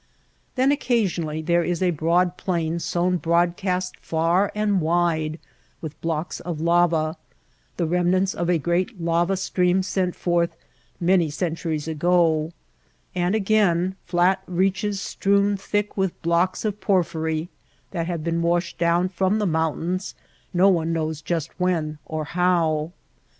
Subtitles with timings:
[0.55, 5.37] Then occasionally there is a broad plain sown broadcast far and wide
[5.79, 7.17] with blocks of lava—
[7.77, 10.55] the remnants of a great lava stream sent forth
[10.99, 12.51] many centuries ago;
[13.13, 17.49] and again flat reaches strewn thick with blocks of porphyry
[17.91, 20.15] that have been washed down from the mountains
[20.51, 22.91] no one knows just when or how.